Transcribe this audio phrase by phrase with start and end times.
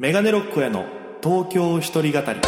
[0.00, 0.86] メガネロックへの
[1.22, 2.40] 東京一人語り。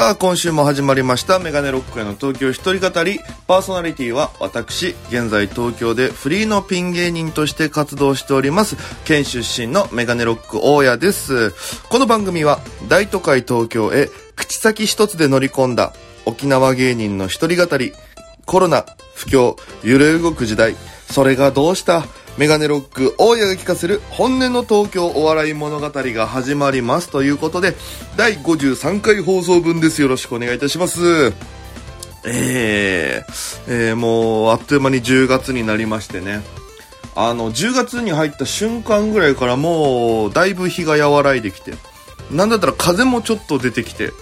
[0.00, 3.20] さあ、今週も始まりました、メガネロックへの東京一人語り。
[3.46, 11.50] パーソナリティは私、現在東京でフリーのピン芸人として活動しております、県出身のメガネロック大家です。
[11.90, 15.92] この番組は、大都会東京へ口先一つで乗り込んだ
[16.24, 17.92] 沖縄芸人の一人語り。
[18.46, 20.76] コロナ、不況、揺れ動く時代、
[21.10, 22.06] それがどうした？
[22.40, 27.74] メガネロック大家が聞かせる本音の東京お笑い物語が始まりますということで、
[28.16, 30.00] 第53回放送分です。
[30.00, 31.34] よろしくお願いいたします。
[32.24, 36.40] えー、えーもうあっという間に10月になりましてね。
[37.14, 41.74] あの、10月に入った瞬間ぐらいからもう、だいぶ日が和らいできて、
[42.30, 44.12] なんだったら風もちょっと出てきて、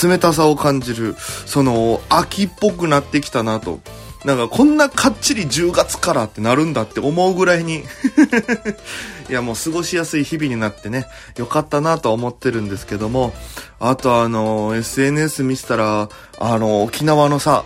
[0.00, 3.80] 冷たさを感じる、その、秋っぽくなってきたなと。
[4.24, 7.84] なんかこんなかっちり10月からってなるんだって思うぐらいに。
[9.28, 13.34] いやもう過ごしやすい日々になってね、よかったなと思ってるんですけども、
[13.80, 16.08] あとあの、SNS 見せたら、
[16.38, 17.64] あの、沖縄のさ、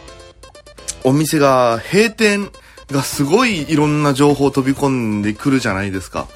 [1.04, 2.50] お店が閉店
[2.90, 6.28] がすごいいろんな情報飛び込んでくるじゃないですか。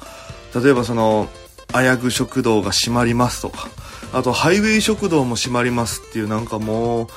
[0.55, 1.29] 例えばその、
[1.71, 3.69] あやぐ食堂が閉まりますとか、
[4.13, 7.07] あとハイウェイ食堂も閉まりますっていうなんかもう、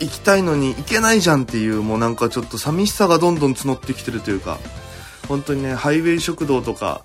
[0.00, 4.58] 行きたいのに行けないじゃんっていうもうなんかちょっと寂しさがどんどん募ってきてるというか、
[5.28, 7.02] 本当にね、ハイウェイ食堂とか、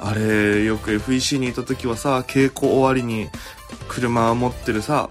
[0.00, 3.28] あれ、よく FEC にいた時はさ、稽古終わりに
[3.88, 5.10] 車持ってるさ、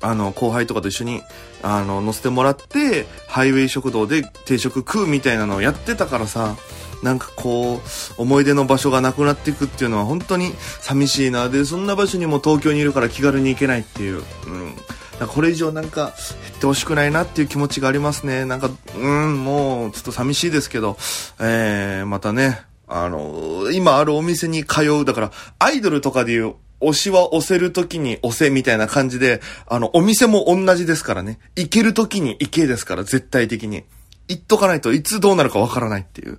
[0.00, 1.22] あの、後輩とかと一緒に、
[1.62, 6.56] あの、乗せてもらって、ハイウェイ食堂で定食食うみたいなのをやってたからさ、
[7.02, 7.80] なんかこう、
[8.20, 11.48] 思い出の場所がなくなっていくっていうのは本当に寂しいな。
[11.48, 14.22] で、そんな場所にも東京にいるから気軽に行けないっていう。
[14.46, 14.74] うん。
[15.18, 16.12] だこれ以上なんか
[16.48, 18.44] 減ってほしくないなっていう気持ちがありますね。
[18.44, 20.96] なんか、うん、もうちょっと寂しいですけど、
[21.40, 31.38] えー、またね、あの、今あるお店に通う、だから、アイドルとかで言う、推しは押せるときに押せみたいな感じで、あの、お店も同じですからね。
[31.56, 33.84] 行けるときに行けですから、絶対的に。
[34.28, 36.38] 行っとかないといつどうなるかわからないっていう、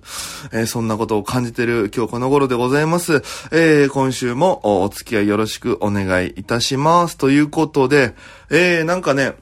[0.52, 3.22] えーそんなことを感じてる今日この頃でございます。
[3.52, 7.16] えー今週もおお付き合いよろしくお願いいたします。
[7.16, 8.14] ということで、
[8.50, 9.34] えーなんかね、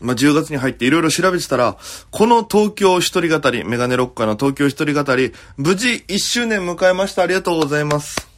[0.00, 1.76] まあ、10月に入っていろいろ調べてたら、
[2.10, 7.22] この東京一人語り、メガネロッカーの東京一人語り、無事1周年迎えました。
[7.22, 8.28] ありがとうございます。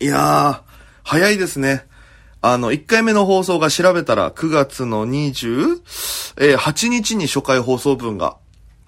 [0.00, 0.60] いやー、
[1.04, 1.86] 早いですね。
[2.44, 8.36] あの、1回目の放送が調べたら9月の28日に初回放送分が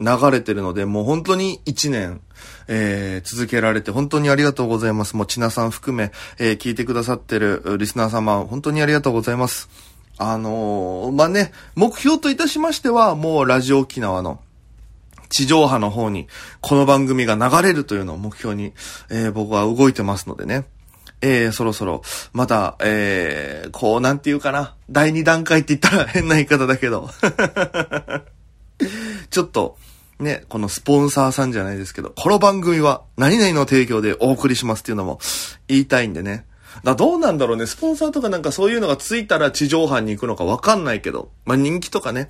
[0.01, 2.21] 流れてるので、もう本当に1年、
[2.67, 5.15] えー、続けられて本当にありがとうございます。
[5.17, 9.69] もう、ちなさん含め、えー、聞いてくださってるリスナー様、本当にありがとうございます。
[10.19, 14.41] あのーまあ、ね、目標といたしましては、もうラジオ沖縄の、
[15.29, 16.27] 地上波の方に、
[16.61, 18.73] この番組が流れるというのを目標に、
[19.11, 20.65] えー僕は動いてますのでね。
[21.25, 22.03] えーそろそろ、
[22.35, 24.75] また、えーこう、なんていうかな。
[24.91, 27.09] 第二段階って言ったら 変な言い方だけど。
[29.31, 29.79] ちょっと、
[30.19, 35.19] ね、このスポンサーさんじゃないですけど、この番組は何々の提供でお送りしますっていうのも
[35.67, 36.45] 言いたいんでね。
[36.83, 37.67] だどうなんだろうね。
[37.67, 42.29] スポンサーとかなんかそういうのがついたら地上波に行くのかわかんないけど、まあ、人気とかね、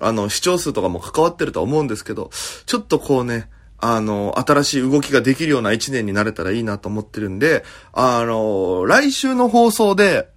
[0.00, 2.30] あの、視聴数とかも関わってるとは思うんですけど、
[2.64, 3.50] ちょっとこうね、
[3.80, 10.28] あの、新しい動きができるような一年になれたらいいなと思ってるんで、あの、来週の放送で、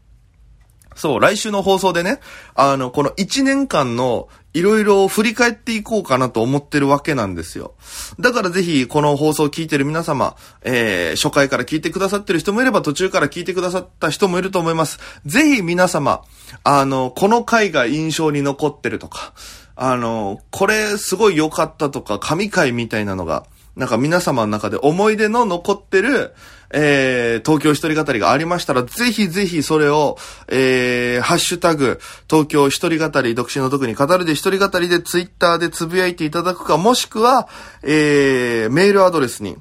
[0.96, 2.20] そう、来週の放送でね、
[2.56, 7.74] あの、この1年間のいろいろ振り返っていこうかなと思ってるわけなんですよ。
[8.20, 15.00] だからぜひ、この放送を聞いてる皆様、えー、初回から聞いてくださってる人もいれば途中から聞いてくださった人もいると思います。
[15.26, 16.22] ぜひ皆様、
[16.64, 19.34] あの、この回が印象に残ってるとか、
[19.76, 23.46] あの、これすごい良かったとか、神回みたいなのが、
[23.76, 26.34] なんか皆様の中で思い出の残ってる、
[26.76, 30.18] えー、東京一人語りがありましたら、ぜひぜひそれを、
[30.48, 32.00] えー、ハッシュタグ、
[32.30, 37.48] 東京一人語り、独身の特に語るで一人語りでツイッターでつぶやいていただくか、もしくは、
[37.84, 39.58] えー、メールアドレスに、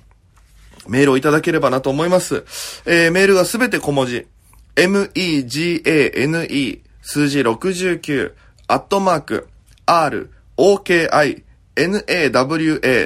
[0.88, 2.44] メールをいただければなと思います。
[2.86, 4.26] えー、メールがすべて小文字。
[4.74, 8.32] megane 数字69
[8.68, 9.48] アットマーク
[9.86, 11.08] r oki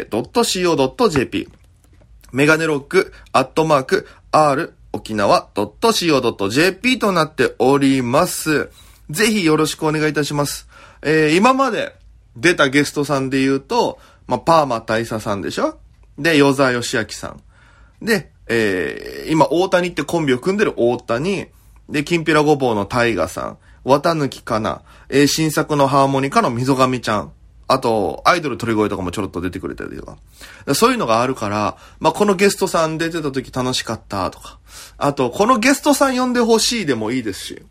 [0.05, 1.49] nawa.co.jp
[2.33, 8.71] メガネロックアットマーク r 沖縄 .co.jp となっております。
[9.11, 10.69] ぜひよろしくお願いいたします。
[11.03, 11.95] えー、今まで
[12.37, 15.79] 出たゲストさんで言うと、まあ、パーマ大佐さんでしょ？
[16.19, 17.41] で、与沢義明さん。
[18.05, 21.47] で、えー、今、大谷ってコンビを組んでる大谷、
[21.89, 27.33] で、きんぴらごぼうのタイガさん、綿貫かな、えー、新作のハーモニカの溝上ちゃん、
[27.69, 30.19] あと、アイドル鳥越とかもちょろっと出てくれたりとか。
[30.75, 34.59] そういうのがあるから、まあ、このゲストさん出てた時楽しかったとか。
[34.99, 37.63] あと、このゲストさん呼んでほしいでもいいですし。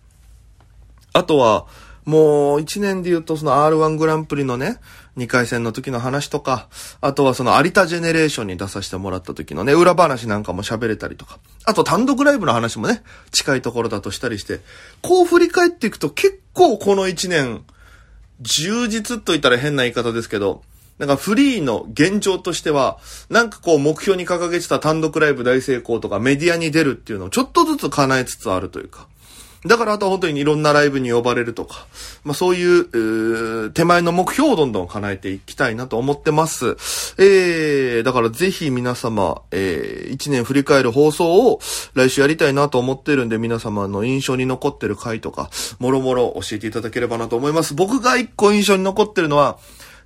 [1.13, 1.65] あとは、
[2.06, 4.77] もう一年で言うとその R1 グランプリのね、
[5.17, 6.67] 2回戦の時の話とか、
[7.01, 14.59] あとはその有田ジェネレーションに出させてもらった時のね、裏話なんかも喋れたりとか、あと単独ライブの話もね、近いところだとしたりして、
[15.01, 17.63] こう振り返っていくと結構この1年、
[18.41, 20.63] 充実と言ったら変な言い方ですけど、
[20.97, 29.07] なんかフリーの現状としては、なんかこう目標に掲げてた単独ライブ大成功とかメディアに出るっていうのをちょっとずつ叶えつつあるというか。
[29.65, 31.88] だからあとは本当にいろんなライブに呼ばれるとか、
[32.23, 36.75] まあそういう、う手前の目標をどんどん叶えていきたいなと思ってます。
[37.17, 41.59] えー、だからぜひ皆様、えー、一年振り返る放送を
[41.95, 47.73] 来週やりたいなと思ってるんで皆様の印象に残ってる回とか、もろもろ教えていただければなと思います。
[47.73, 49.57] 僕が一個印象に残ってるのは、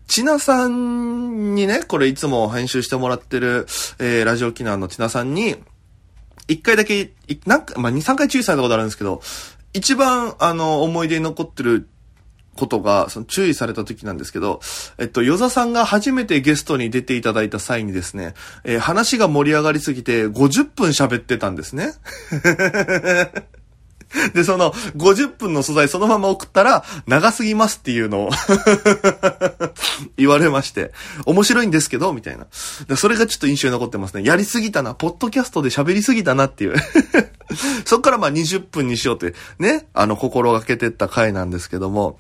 [0.08, 3.68] ちなさんにね、これいつも編集してもらってる、
[4.00, 5.56] えー、ラジオ機能のちなさんに、
[6.50, 7.14] 一回だけ、
[7.46, 9.22] なんか、まあ、二、三回注意されたことあるんですけど、
[9.74, 11.88] 一番、あの、思い出に残ってる
[12.56, 14.60] ことが、その注意された時なんですけど、
[14.98, 21.94] えっと、ヨザさんが初めてゲストに出ていただいた際にですね、えー、話が盛り上がりすぎて50分喋ってたんですね。
[24.34, 28.30] で、その、50分の素材そのまま送ったら、長すぎますっていうのを
[30.18, 30.92] 言われまして、
[31.26, 32.48] 面白いんですけど、みたいな。
[32.96, 34.24] それがちょっと印象に残ってますね。
[34.24, 36.76] やりすぎたな、ポッドキャストで喋りすぎたなっていう
[37.86, 42.20] そっからまあ20分にしようって、ね、あの、心がけてった回なんですけども、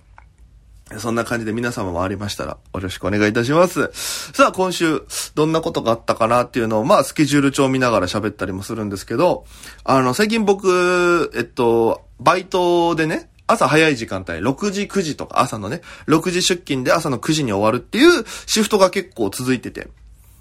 [0.97, 3.91] そんな感じで皆様もありましたら、よろしくお願いいたします。
[4.33, 5.03] さあ、今週、
[5.35, 9.45] どんなことがあったかなっていうのを、まあ、スケジュール帳見ながら喋ったりもするんですけど、
[9.83, 19.89] あの、最近僕、えっと、バイトでね、朝早い時間帯、6時、9時とか、朝のね、6時出勤で朝の9時に終わるっていうシフトが結構続いてて。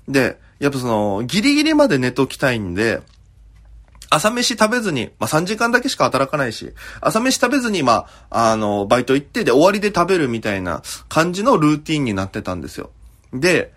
[0.09, 3.01] で、やっぱその、ギリギリまで寝ときたいんで、
[4.11, 12.91] 朝飯食べずに、まあ、3時間だけしか働かないし、朝飯食べずに、まあ、あの、バイト行ってで終わりで食べるみたいな感じのルーティンになってたんですよ。
[13.33, 13.73] で、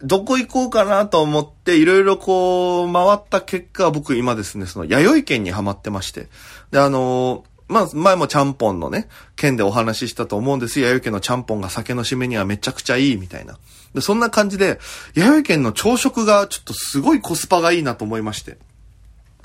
[0.00, 6.28] どこ行こうかなと思って、いろいろこう、回った結果、僕今ですね、その、弥生県にハマってまして。
[6.70, 10.88] で、あのまあ、前もちゃんぽんのね、県でお話ししたと思うんですよ。
[10.88, 13.58] 弥生県のちゃんぽんが酒の締めにはめちゃくちゃいいみたいな。
[13.94, 14.80] で、そんな感じで、
[15.14, 18.56] 弥生県の朝食がちょっとすごいコスパがいいなと思いまして。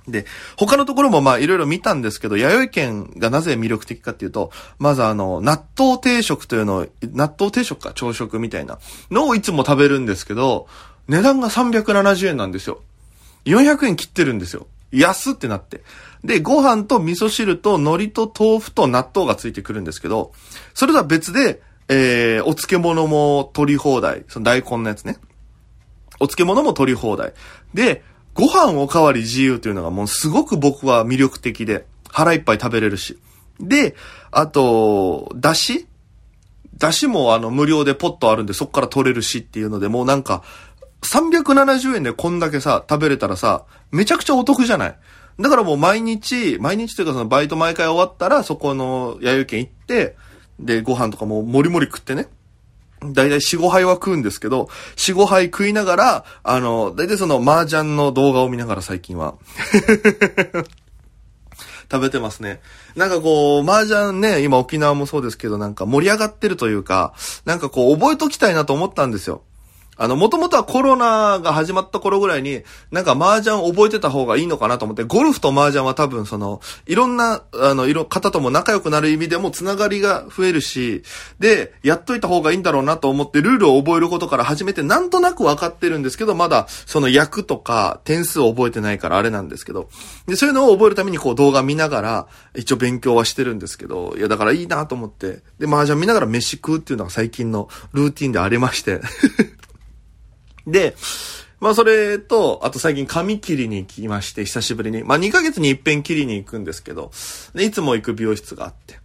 [0.07, 0.25] で、
[0.57, 8.79] 他のところもまあいろいろ見たんですけど、弥生県がなぜ魅力的かっていうと、まずあの、納豆定食というのを、納豆定食か朝食みたいな
[9.11, 10.67] のをいつも食べるんですけど、
[11.07, 12.81] 値段が370円なんですよ。
[13.45, 14.67] 400円切ってるんですよ。
[14.91, 15.81] 安ってなって。
[16.23, 20.31] で、ご飯と味噌汁と海苔と豆腐と納豆がついてくるんですけど、
[20.73, 24.23] それとは別で、えー、お漬物も取り放題。
[24.27, 25.17] その大根のやつね。
[26.19, 27.33] お漬物も取り放題。
[27.73, 28.03] で、
[28.33, 33.19] ご飯おかわり自由というのがもうすごく僕は魅力的で、腹いっぱい食べれるし。
[33.59, 33.95] で、
[34.31, 35.88] あと、だし？
[36.77, 40.44] だしもあの無料でポットあるんでそっから取れるしっていうので、もうなんか、
[41.03, 44.97] 370円でこんだけさ、食べれたらさ、めちゃくちゃお得じゃない？
[45.39, 50.16] だからもう毎日、毎日というかそのバイト毎回終わったら、そこの弥生県行って、
[50.59, 52.28] で、ご飯とかももりもり食ってね。
[53.12, 59.36] だいたい4、5杯は食うんですけど、4、5杯食いながら、あの、だいたいその麻雀の動画を見ながら最近は
[61.92, 62.62] 食べてますね。
[62.95, 67.14] なんかこう、麻雀ね、今沖縄もそうですけど、なんか盛り上がってるというか、
[67.45, 69.42] なんかこう、覚えときたいなと思ったんですよ。
[69.97, 81.04] あの、もともとはコロナが始まった頃ぐらいに、なんか麻雀覚えてた方がいいのかなと思って、ゴルフと麻雀は多分その、いろんな、あの、いろ、方とも仲良くなる意味でもつながりが増えるし、
[81.40, 89.90] で、やっといた方がいいんだろうなと思って、ルールを覚えることから始めて、なんとなく分かってるんですけど、まだ、その役とか点数を覚えてないからあれなんですけど、
[90.28, 99.02] で、そういうのを覚えるためにこう動画見ながら、一応勉強はしてるんですけど、いや、だからいいなと思って、で、麻雀見ながら飯食うっていうのが最近のルーティンでありまして。
[100.67, 100.95] で、
[101.59, 105.03] まあそれと、あと最近髪切りに行きまして、久しぶりに。
[105.03, 107.11] まあ2ヶ月に一遍切りに行くんですけど、
[107.55, 108.99] いつも行く美容室があって。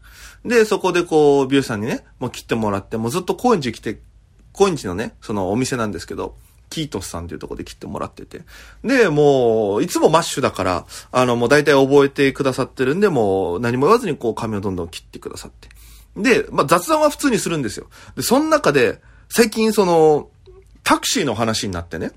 [0.44, 4.00] で、そこでこう、美容師さんにね、もう切ってもらって、もうずっと高円寺来て、
[4.52, 6.36] 高円寺のね、そのお店なんですけど、
[6.70, 8.42] キートスさんっていうとこで切ってもらってて。
[8.84, 15.68] で、もう、いつもマッシュだから、あの、もう大体覚えてくださってるんで、もう何も言わずにこう髪をどんどん切ってくださって。
[16.16, 17.86] で、まあ雑談は普通にするんですよ。
[18.16, 20.30] で、その中で、最近その、
[20.88, 22.12] タクシーの話になってね。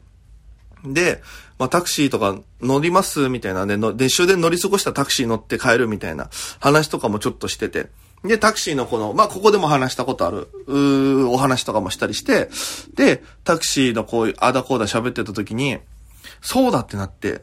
[0.85, 1.21] で、
[1.59, 6.29] まあタクシーとか乗りますみたいなね、で、終電乗り過ごしたタクシー乗って帰るみたいな
[6.61, 7.89] 話とかもちょっとしてて。
[8.23, 12.49] で、タクシーのこの、まあ、ここでも話したことある、うお話とかもしたりして、
[12.95, 15.79] で、タクシーのこういう、あだこうだ喋ってた時に、
[16.39, 17.41] そうだってなって、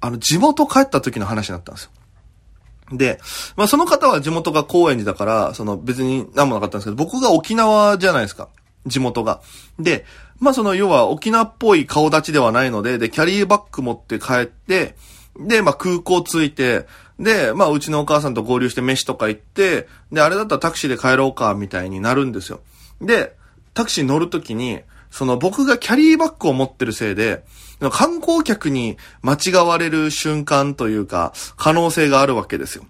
[0.00, 2.96] あの、地元帰った時の話になったんですよ。
[2.96, 3.18] で、
[3.56, 8.48] まあ、その方は地元が高円寺だから、その別に何もなかったんですけど、僕が沖縄じゃないですか。
[8.88, 9.40] 地元が。
[9.78, 10.04] で、
[10.40, 14.94] まあ、その要は沖縄っぽい顔立ちではないので、で、キャリーバッグ持って帰って、
[15.38, 16.86] で、まあ、空港着いて、
[17.18, 22.60] で、まあ、うちのお母さんと合流して飯とか行って、で、あれだったらタクシーで帰ろうか、みたいになるんですよ。
[23.00, 23.36] で、
[23.74, 24.80] タクシー乗るときに、
[25.10, 27.44] その僕がキャリーバッグを持ってるせいで、
[27.90, 32.84] 観光客に間違われる瞬間というか、可能性があるわけですよ。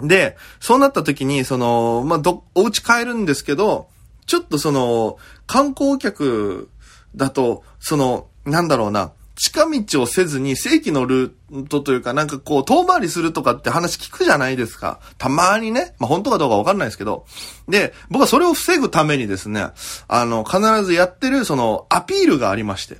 [0.00, 3.88] で、そうなった時に、その、まあ、ど、お家帰るんですけど、
[4.26, 6.70] ちょっとその、観光客
[7.14, 14.98] だと、その、なんだろうな、近道をせずに正規のルートというか、なんかこう、遠回りするとかって話聞くじゃないですか。
[15.18, 15.94] たまにね。
[15.98, 17.26] まあ、本当かどうかわかんないですけど。
[17.68, 19.68] で、僕はそれを防ぐためにですね、
[20.08, 22.98] あの、必ずやってる、その、アピールがありまして。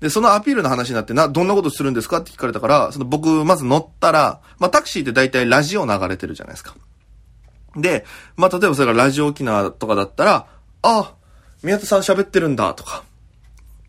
[0.00, 6.74] で、そのアピールの話になって、な、どんなことするんですかって聞かれたから、その僕、まず乗ったら、まあ、タクシーって大体ラジオ流れてるじゃないですか。
[7.76, 8.04] で、
[8.36, 10.46] まあ、例えばそれがラジオ沖縄とかだったら、
[10.82, 11.14] あ、
[11.62, 13.04] 宮田さん喋ってるんだ、とか。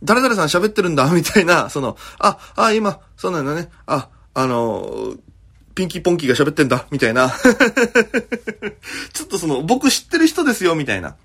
[0.04, 3.70] 誰々さん喋ってるんだ、 みたいな、その、あ、あ、今、そうなんだね。
[3.86, 5.16] あ、あの
[5.74, 7.30] ピンキーポンキーが喋ってんだ、みたいな。
[9.14, 11.16] ちょっとその、僕知ってる人ですよ、みたいな。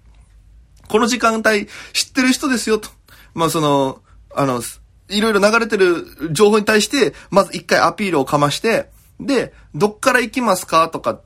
[0.88, 2.90] この時間帯知ってる人ですよ、と。
[3.34, 4.02] まあその、
[4.34, 4.62] あの、
[5.08, 11.20] いろいろ流れてる情報に対して、まず一回アピールをかまして、で、どっから行きますかとか、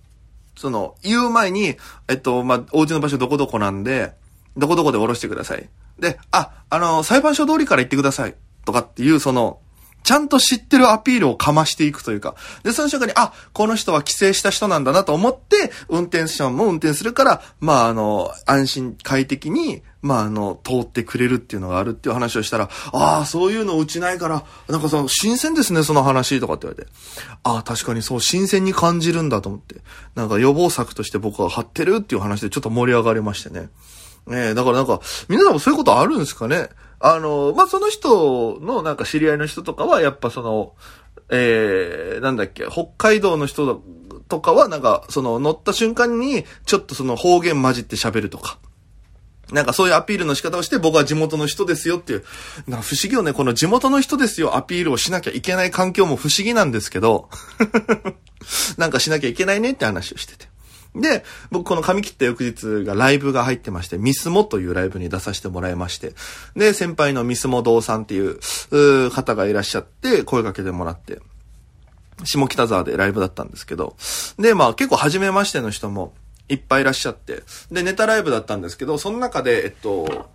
[0.57, 1.77] その、言う前に、
[2.09, 4.13] えっと、まあ、お家の場所どこどこなんで、
[4.57, 5.69] どこどこで降ろしてください。
[5.99, 8.35] で、あ、あの、裁判所通りから行ってください。
[8.65, 9.61] とかっていう、その、
[10.07, 12.37] ちゃんと知ってるアピールをかましていくというか。
[12.63, 26.91] で、その瞬間に、あ、この人は帰省した人なんだなと思って、運転手さんも運転するから、まあ、あの、安心、快適に、まあ、あの、通ってくれるっていうのがあるっていう話をしたら、ああ、そういうのうちないから、なんかその、新鮮ですね、その話とかって言われて。
[27.43, 29.75] ああ、確かにそう、新鮮に感じるんだと思って。
[30.15, 33.71] なんか予防策として僕は張ってるっていう話でちょっと盛り上がりましてね。
[34.31, 36.69] ええ、だからなんか、皆さんもそういうことあるんですかね？
[36.99, 40.75] あの、まあ、その人のなんか知り合いの人とかは、やっぱその、
[41.31, 43.83] ええー、なんだっけ、北海道の人
[44.29, 48.59] とかは、なんか、その乗った瞬間に、ちょっとその方言混じって喋るとか。
[49.53, 52.25] なんかそういうアピールの仕方をして僕は地元の人ですよっていう。
[52.67, 53.33] な不思議よね。
[53.33, 57.29] この地元の人ですよアピールをしなきゃいけない環境も不思議なんですけど、
[58.77, 60.49] なんかしなきゃいけないねって話をしてて。
[61.01, 66.15] で、僕この髪切った翌日がライブが入ってまして、ミスモというライブに出させてもらいまして、
[66.55, 68.41] で、先輩のミスモ堂さんっていう、
[69.11, 71.21] 方がいらっしゃって、声かけてもらって、
[72.25, 73.97] 下北沢でライブだったんですけど、
[74.39, 76.15] で、まあ結構初めましての人も
[76.49, 80.29] いっぱいいらっしゃって、で、ネタライブだったんですけど、その中で、えっと、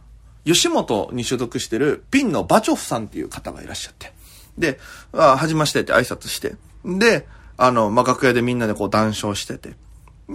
[0.46, 4.14] 吉本に所属してるピンのバチョフさんっていう方がいらっしゃって、
[4.58, 4.80] で、
[5.14, 7.28] あ、はじましてって挨拶して、で、
[7.58, 9.74] あの、まあ、楽屋でみんなでこう談笑してて、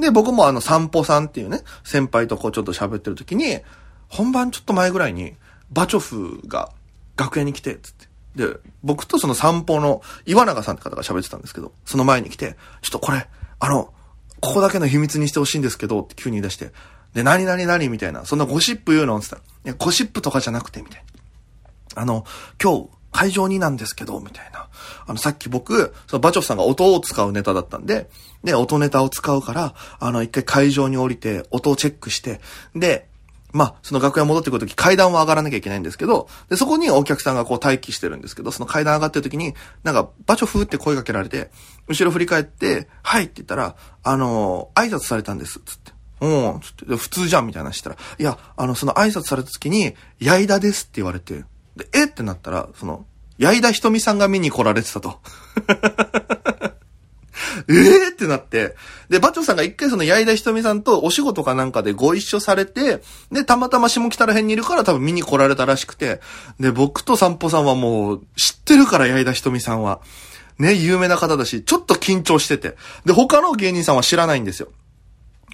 [0.01, 3.61] で、僕もあの、散歩さんっていうね、先輩とこうちょっと喋ってる時に、
[4.09, 5.35] 本番ちょっと前ぐらいに、
[5.71, 6.71] バチョフが
[7.17, 8.07] 楽屋に来て、つって。
[8.37, 13.27] で、僕とその散歩の岩永さんって方が喋ってたんですけど、その前に来て、ちょっとこれ、
[13.59, 13.93] あの、
[14.41, 16.73] ここだけの秘密にしてほしいんですけど、って急に言い出して、
[17.15, 19.17] で、何々何みたいな、そんなゴシップ言うの？
[19.17, 21.05] って言ったら、いや、ゴシップとかじゃなくて、みたい
[21.95, 22.03] な。
[22.03, 22.27] あの、
[22.63, 24.69] 今日、会場になんですけど、みたいな。
[25.07, 28.11] あの、さっき僕、そのバチョフさんが音を使うネタだったんで、
[28.45, 32.41] で、音ネタを使うから、あの、一回会場に降りて、音をチェックして、
[32.75, 33.09] で、
[33.53, 41.51] まあ、その楽屋戻ってくるとき階段を上がらなきゃいけないんですけど、で、そこにお客さんがこう待機してるんですけど、その階段上がってるときに、なんか、バチョフって声かけられて、
[41.89, 45.93] 後ろ振り返って、はいって言ったら、あの挨拶されたんです、つって。
[46.21, 51.45] うん、つって、普通じゃんみたいな話したら、いや、あの、その挨拶されたときに、矢井田ですって言われて、
[51.77, 52.05] で、え？
[52.05, 53.07] ってなったら、その、
[53.39, 55.21] 矢井田ひとみさんが見に来られてたと。
[57.69, 57.75] え？
[57.75, 58.75] えってなって。
[59.09, 66.21] で、バチョさんが一回その矢井田ひとみさんとお仕事かなんかでご一緒されて、で、たまたま下北ら辺にいるから多分見に来られたらしくて、
[66.59, 70.01] で、僕と散歩さんはもう知ってるから矢井田ひとみさんは。
[70.59, 72.77] ね、有名な方だし、ちょっと緊張してて。
[73.05, 74.69] で、他の芸人さんは知らないんですよ。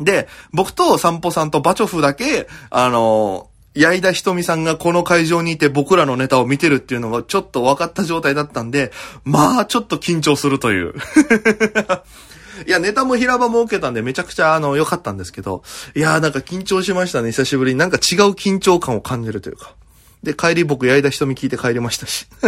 [0.01, 8.93] で、僕と散歩さんとバチョフだけ、あの矢井田ひとみさんがこの会場にいて僕らのネタを見てるっていうのがちょっと分かった状態だったんで、
[9.25, 10.95] まあちょっと緊張するという。
[12.67, 15.63] いや、ネタも平場も受けたんでめちゃくちゃあの良かったんですけど、
[15.95, 17.79] いやーなんか緊張しましたね、久しぶりに。
[17.79, 19.75] なんか違う緊張感を感じるというか。
[20.23, 22.29] で、帰り僕矢井田ひとみ聞いて帰りましたし。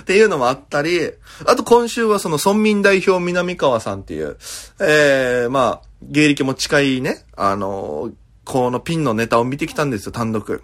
[0.00, 1.12] っていうのもあったり、
[1.44, 4.38] あと今週はその村民代表南川さんっていう、
[4.80, 8.10] えー、まあ、芸歴も近いね、あの、
[8.48, 10.62] このピンのネタを見てきたんですよ、単独。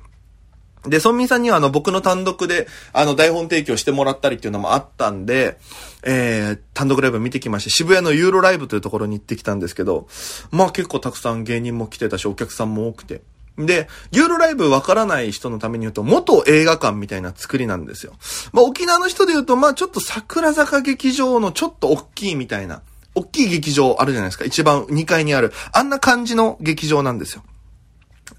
[0.85, 5.59] で、村民さんにはあの僕の単独であの台本提供してもらったりっていうのもあったんで、
[6.03, 10.09] えー、単独ライブ見てきまして、渋谷のユーロライブというところに行ってきたんですけど、
[10.51, 13.21] まあ結構たくさん芸人も来てたし、お客さんも多くて。
[13.59, 18.15] で、ユーロライブわからない人のために言うと、元映画館みたいな作りなんですよ。
[18.53, 22.81] まあ沖縄の人で言うと、まあちょっと桜坂劇場のちょっと大きいみたいな、
[23.15, 24.47] 大きい劇場あるじゃないですか。
[24.47, 25.53] 一番2階にある。
[25.73, 27.43] あんな感じの劇場なんですよ。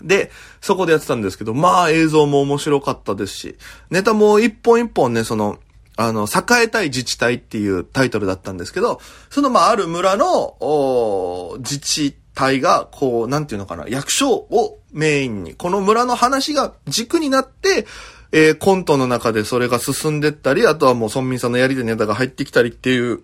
[0.06, 0.32] で、
[0.62, 3.58] そこでやってたんですけど、まあ映像も面白かったですし、
[3.90, 5.60] ネタも一本一本ね、その、
[5.98, 17.88] あの、栄えたい自治体っていうタイトルだったんですけど、そのまあある村の、自治体が、こう、なんていうのかな、役所をメインに、この村の話が軸になって、
[18.32, 23.22] えー、コントの中でそれが進んでったり、あとはもう村民さんのやりでネタが入ってきたりっていう、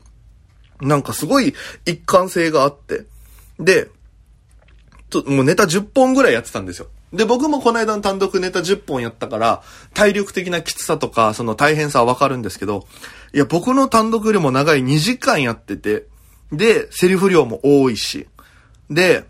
[0.79, 1.53] なんかすごい
[1.85, 3.05] 一貫性があって、
[3.59, 3.89] で、
[5.11, 6.87] と、もうネタ10本ぐらいやってたんですよ。
[7.13, 9.61] で、僕もこの間の単独ネタ10本やったから、
[9.93, 12.87] 体力的なきつさとか、その大変さはわかるんですけど、
[13.33, 16.05] いや、僕の単独よりも長い2時間やってて、
[16.51, 18.27] で、セリフ量も多いし、
[18.89, 19.25] で、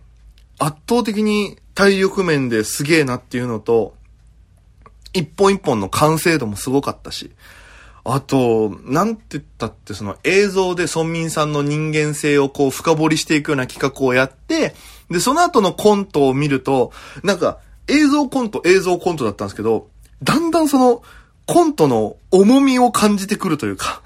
[0.60, 3.96] 圧倒的に体力面ですげえなっていうのと、
[5.14, 7.32] 一本一本の完成度もすごかったし、
[8.04, 14.74] あと、なんて言ったってその映像で村民さんの人間性をこう深掘りしていくような企画をやって、
[15.12, 16.92] で、その後のコントを見ると、
[17.24, 19.90] なんか映像コント、映像コントだったんですけど、
[20.24, 21.02] だんだんその
[21.46, 24.02] コントの重みを感じてくるというか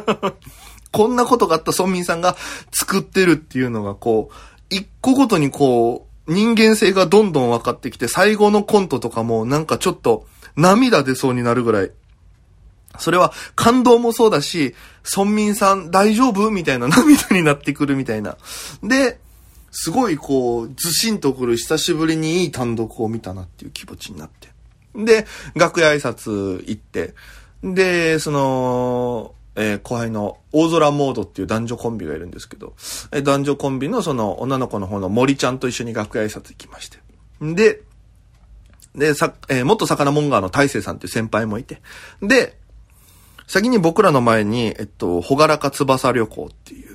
[0.90, 2.36] こんなことがあった村民さんが
[2.72, 4.34] 作ってるっていうのがこう、
[4.70, 11.92] 一個ごとにこう、人間性がどんどん分かってきて、最後のコントとかもなんかちょっと涙出そうになるぐらい
[12.98, 14.74] それは感動もそうだし、
[15.16, 18.36] 村民さん大丈夫みたいな涙になってくるみたいな。
[18.82, 19.20] で、
[19.78, 24.48] すごいこう、ずしんとくる久しぶりにいい単独を見たなっていう気持ちになって。
[24.94, 27.12] で、楽屋挨拶行って、
[27.62, 32.72] で、その、えー、後輩の大空モードっていう男女コンビがいるんですけど、
[33.12, 36.98] えー、男女コンビのその女の子の方の森ちゃんと一緒に楽屋挨拶行きまして。
[37.42, 37.82] で、
[38.94, 41.82] で、さ、えー、元魚モンガーの大勢さんっていう先輩もいて。
[42.22, 42.56] で、
[43.46, 46.85] 先に僕らの前に、えっと、ほがらか翼旅行っていう、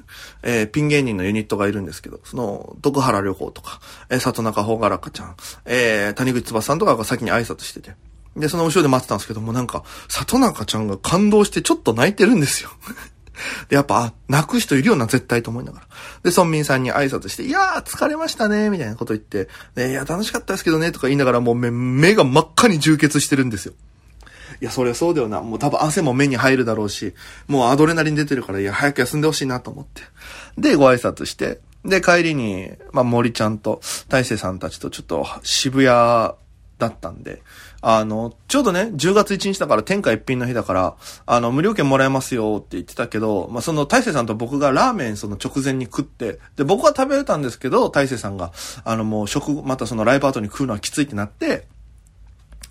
[0.44, 7.96] えー、ピン芸人のユニットがいるんですけど、その、徳原旅行とか、えー、里中ほがらかちゃん、えー、谷口翼さんとかが先に挨拶してて。
[8.36, 12.70] で、その後ろで待ってたんですけども、なんか、里中ちゃんが感動してちょっと泣いてるんですよ。
[13.70, 15.88] で、やっぱ、泣く人いるよな、絶対と思いながら。
[16.24, 23.74] で、村民さんに挨拶して、いやー、疲れましたね、みたいなこと言って、ね、いや、楽しかったですけどね、とか言いながらもう目、目が真っ赤に充血してるんですよ。
[24.62, 25.42] いや、それそうだよな。
[25.42, 27.14] もう多分汗も目に入るだろうし、
[27.48, 30.04] もうアドレナリン出てるから、いや、早く休んでほしいなと思って。
[30.58, 35.88] で、ご挨拶して、で、帰りに、まあ、森ちゃんと大勢さんたちとちょっと渋谷
[36.78, 37.42] だったんで、
[37.82, 40.96] あの、ちょうどね、10月1日だから天下一品の日だから、
[41.26, 48.52] あの、無料券もらえますよって言ってたけど、まあ、その大勢さんと僕がラーメンその直前に食って、で、僕は食べれたんですけど、大勢さんが、
[48.84, 51.66] あの、もう食、またそのライブ後に食うのはきついってなって、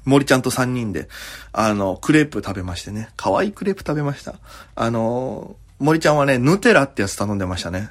[0.05, 1.09] 森ちゃんと3人で、
[1.53, 3.11] あの、クレープ食べましてね。
[3.17, 4.35] 可愛いクレープ食べました。
[4.75, 7.89] あの、森ちゃんはね、ヌテラってやつ頼んでましたね。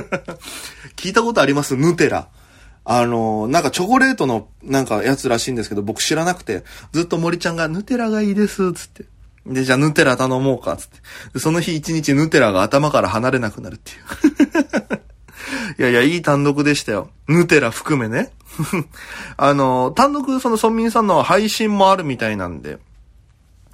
[0.96, 1.76] 聞いたことあります？
[1.76, 2.28] ヌテラ。
[2.84, 9.04] あの、なんかチョコレートのなんかやつらしいんですけど、僕知らなくて、ずっと森ちゃんがヌテラがいいです、つって。
[9.46, 10.88] で、じゃあヌテラ頼もうか、つっ
[11.32, 11.38] て。
[11.38, 14.95] その日一日ヌテラが頭から離れなくなるっていう。
[15.78, 17.10] いやいや、いい単独でしたよ。
[17.28, 18.32] ヌテラ含めね。
[19.36, 22.78] あの、単独その村民さんの配信もあるみたいなんで、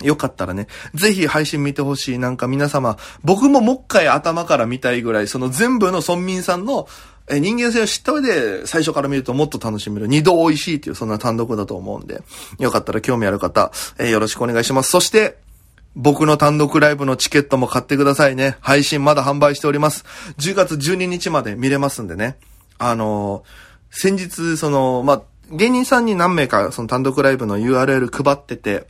[0.03, 2.19] よかったらね、ぜひ配信見てほしい。
[2.19, 6.89] なんか皆様、僕ももっかい頭から見たいぐらい、その全部の村民さんの
[7.29, 10.09] え人間性を知った上で最初から見るともっと楽しめる。
[10.09, 12.23] 二度美味しいっていうそんな単独だと思うんで、
[12.59, 14.91] よかったら興味ある方、え、よろしくお願いします。
[14.91, 15.39] そして、
[15.95, 18.57] 僕の単独ライブのチケットも買ってくださいね。
[18.61, 20.05] 配信まだ販売しております。
[20.39, 22.37] 10月12日まで見れますんでね。
[22.79, 28.87] あのー先日、その、ま、芸人さんに何名かその単独ライブの URL 配ってて、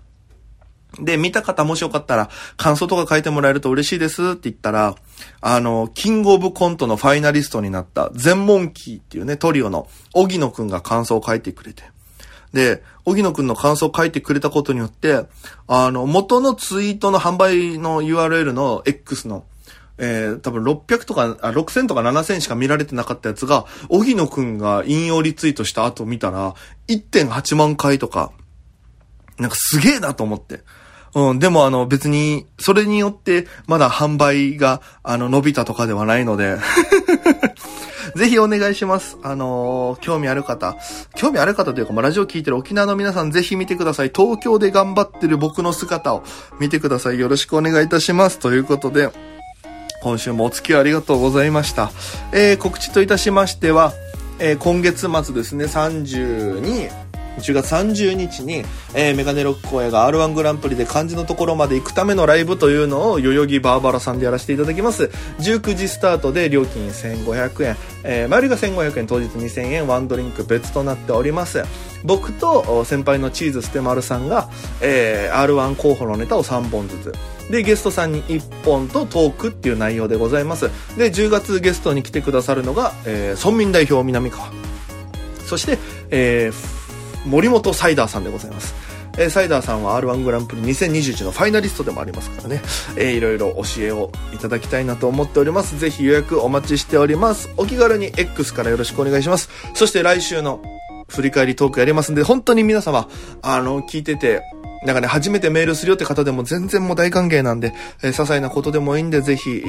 [1.00, 4.94] で、見た方もしよかったら、感想とか書いてもらえると嬉しいですって言ったら、
[5.40, 11.82] あの、キングオブコントのファイナリストになった全問キーっていうね、トリオの、荻野くんが感想を書いてくれて。
[12.52, 15.24] で、荻野くんの感想を書いてくれたことによって、
[15.66, 19.44] あの、元のツイートの販売の URL の X の
[19.98, 26.54] えー、多分600とか、あ、6000とか7000しか見られてなかったやつが、荻野くんが引用リツイートした後見たら、
[26.88, 28.32] 1.8万回とか、
[29.38, 30.60] なんかすげえなと思って。
[31.14, 36.56] うん、でもあの別に、それによってまだ販売があの伸びたとかではないので、
[38.16, 39.16] ぜひお願いします。
[39.22, 40.76] あのー興味ある方、
[41.14, 44.12] 興味ある方というか、まあ、ラジオ聞いてる沖縄の皆さんぜひ見てください。
[44.14, 46.22] 東京で頑張ってる僕の姿を
[46.60, 47.18] 見てください。
[47.18, 48.38] よろしくお願いいたします。
[48.38, 49.10] ということで、
[50.02, 51.90] 今週もお付き合いありがとうございました。
[52.32, 53.92] えー、告知といたしましては、
[54.38, 56.90] えー今月末ですね、32、
[57.42, 65.10] 10月30日に、えーメガネロック公演が R1 グランプリで漢字のところまで行くためのライブというのを代々木バーバラさんでやらせていただきます。
[65.40, 71.64] 19時スタートで料金1500円、えー、前売りが1500円、当日2000円、ワンドリンク別となっております。
[72.04, 74.48] 僕と先輩のチーズステマルさんが、
[74.80, 77.12] えー R1 候補のネタを3本ずつ。
[77.50, 80.70] で、ゲストさんに1本とトークっていう内容でございます。
[80.96, 84.50] で、10月ゲストに来てくださるのが、えー村民代表南川。
[85.46, 85.78] そして、
[86.10, 86.81] えー
[87.26, 88.74] 森本サイダーさんでございます。
[89.18, 92.62] えーサイダーさんは R1 グランプリ2021のファイナリストでもありますからね、
[92.96, 95.78] えーいろいろ教えをいただきたいなと思っております。
[95.78, 97.50] ぜひ予約お待ちしております。
[97.56, 99.50] お気軽に X からよろしくお願いします。
[99.74, 100.62] そして来週の
[101.08, 103.08] 振り返りトークやりますんで、本当に皆様、
[103.42, 104.42] あの、聞いてて、
[104.84, 109.62] なんかね、初めてメールするよって方でも全然もう大歓迎なんで、えー些細なことでもいいんで、ぜひ、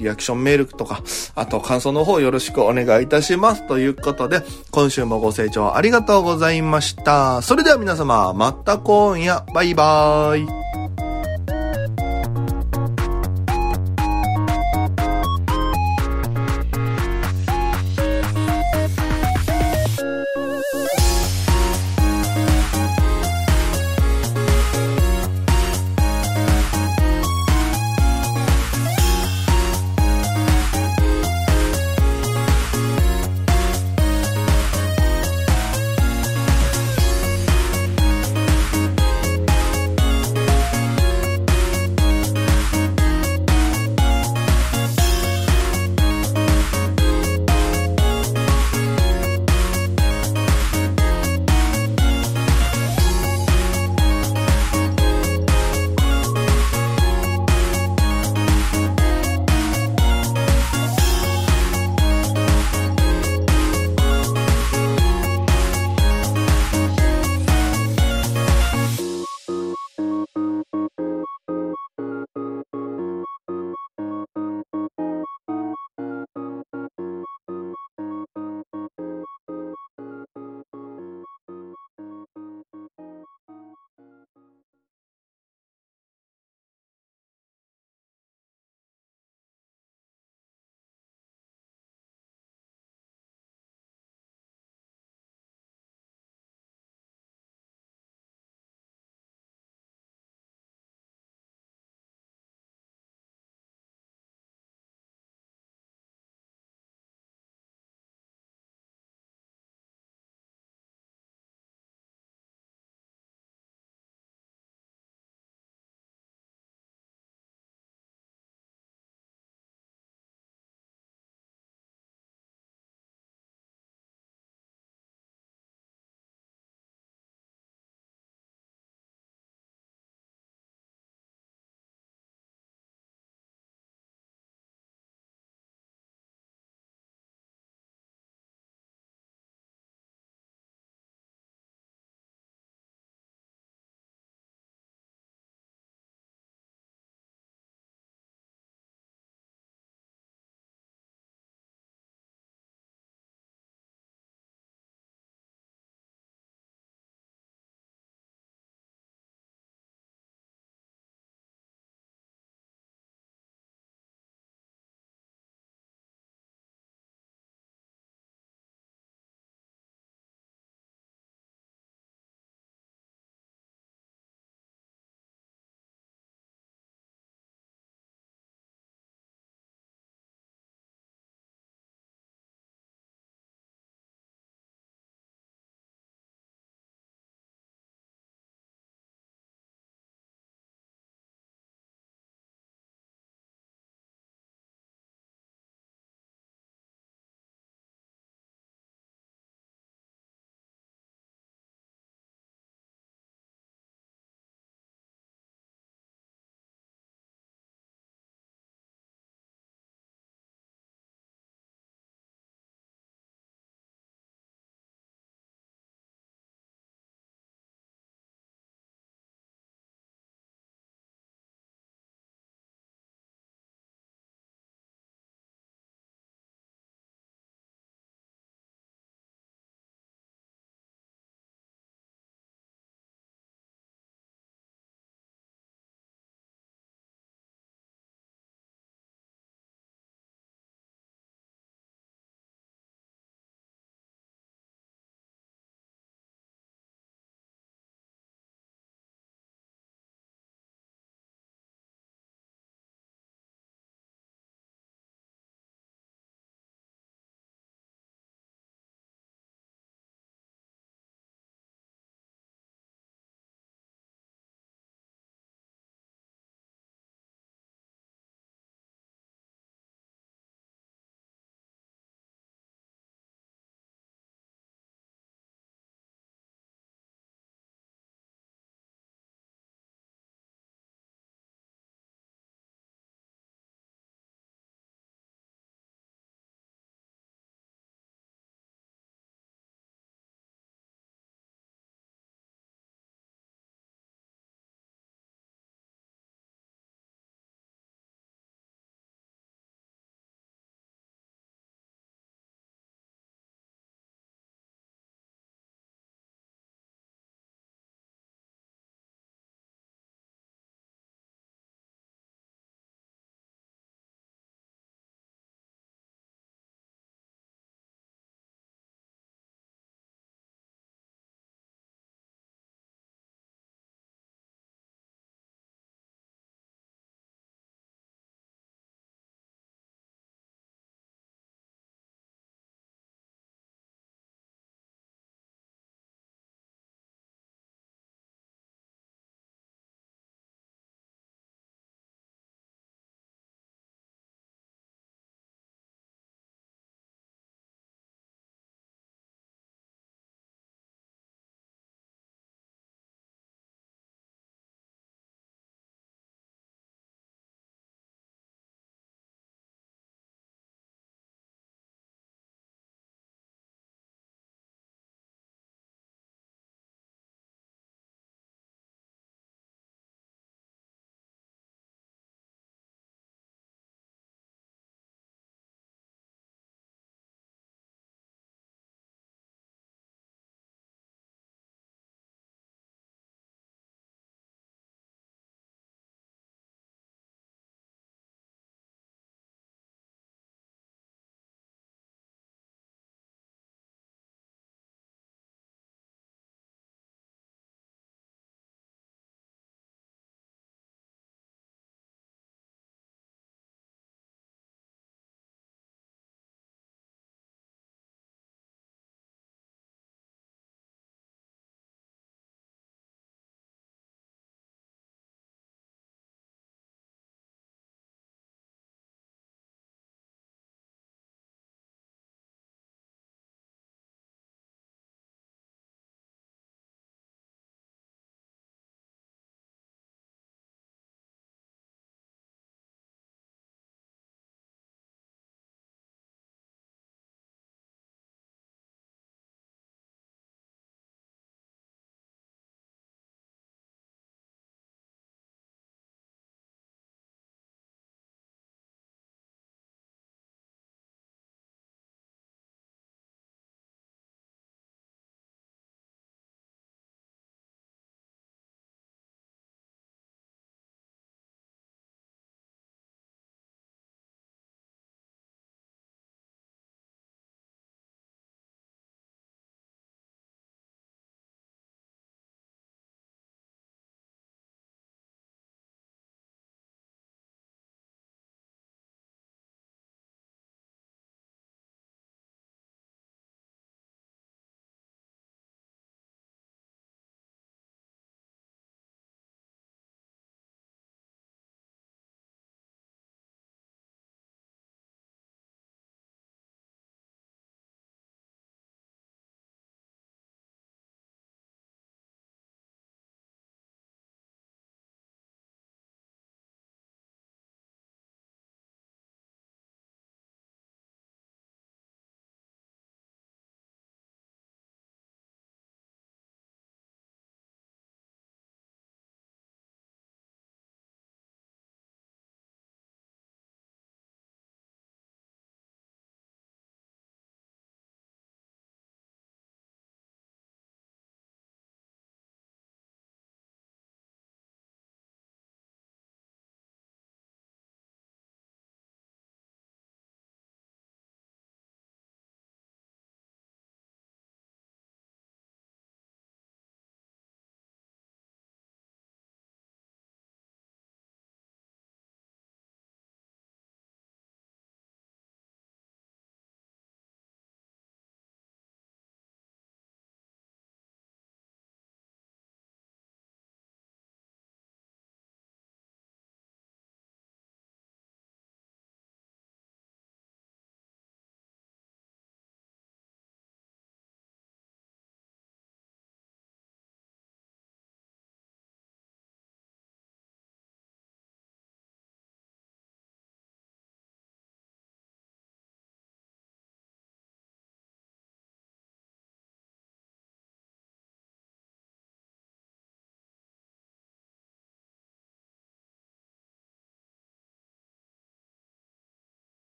[0.00, 1.02] リアクションメールとか、
[1.34, 3.66] あと感想の方よろしくお願いいたします。
[3.66, 7.42] ということで、今週もご清聴ありがとうございました。
[7.42, 10.65] それでは皆様、また今夜、バイバーイ。